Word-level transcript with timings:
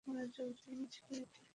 মনোযোগ 0.07 0.47
দিন, 0.57 0.79
সিকিউরিটি। 0.93 1.43